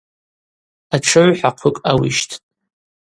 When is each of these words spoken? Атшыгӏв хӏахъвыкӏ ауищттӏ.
Атшыгӏв 0.95 1.37
хӏахъвыкӏ 1.39 1.81
ауищттӏ. 1.89 2.35